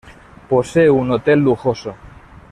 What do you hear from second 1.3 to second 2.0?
lujoso.